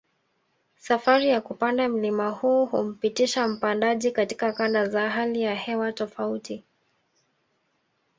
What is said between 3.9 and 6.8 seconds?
katika kanda za hali ya hewa tofauti